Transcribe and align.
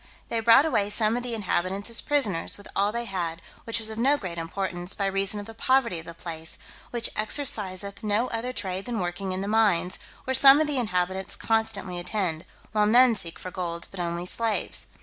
They 0.29 0.39
brought 0.39 0.65
away 0.65 0.89
some 0.89 1.15
of 1.15 1.21
the 1.21 1.35
inhabitants 1.35 1.87
as 1.91 2.01
prisoners, 2.01 2.57
with 2.57 2.67
all 2.75 2.91
they 2.91 3.05
had, 3.05 3.39
which 3.65 3.79
was 3.79 3.91
of 3.91 3.99
no 3.99 4.17
great 4.17 4.39
importance, 4.39 4.95
by 4.95 5.05
reason 5.05 5.39
of 5.39 5.45
the 5.45 5.53
poverty 5.53 5.99
of 5.99 6.07
the 6.07 6.15
place, 6.15 6.57
which 6.89 7.11
exerciseth 7.15 8.01
no 8.01 8.27
other 8.29 8.51
trade 8.51 8.85
than 8.85 8.99
working 8.99 9.31
in 9.31 9.41
the 9.41 9.47
mines, 9.47 9.99
where 10.23 10.33
some 10.33 10.59
of 10.59 10.65
the 10.65 10.77
inhabitants 10.79 11.35
constantly 11.35 11.99
attend, 11.99 12.45
while 12.71 12.87
none 12.87 13.13
seek 13.13 13.37
for 13.37 13.51
gold, 13.51 13.89
but 13.91 13.99
only 13.99 14.25
slaves. 14.25 14.87